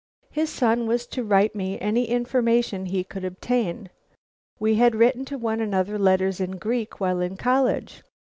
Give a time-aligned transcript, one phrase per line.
[0.31, 3.91] His son was to write me any information he could obtain.
[4.59, 8.01] We had written one another letters in Greek while in college.